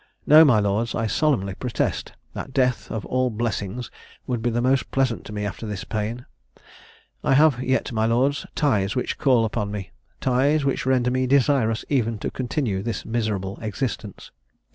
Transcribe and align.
No, 0.25 0.43
my 0.43 0.59
lords, 0.59 0.95
I 0.95 1.05
solemnly 1.05 1.53
protest, 1.53 2.13
that 2.33 2.53
death 2.55 2.89
of 2.89 3.05
all 3.05 3.29
blessings 3.29 3.91
would 4.25 4.41
be 4.41 4.49
the 4.49 4.59
most 4.59 4.89
pleasant 4.89 5.25
to 5.25 5.31
me 5.31 5.45
after 5.45 5.67
this 5.67 5.83
pain. 5.83 6.25
I 7.23 7.35
have 7.35 7.61
yet, 7.61 7.91
my 7.91 8.07
lords, 8.07 8.47
ties 8.55 8.95
which 8.95 9.19
call 9.19 9.45
upon 9.45 9.69
me 9.69 9.91
ties 10.19 10.65
which 10.65 10.87
render 10.87 11.11
me 11.11 11.27
desirous 11.27 11.85
even 11.87 12.17
to 12.17 12.31
continue 12.31 12.81
this 12.81 13.05
miserable 13.05 13.59
existence. 13.61 14.31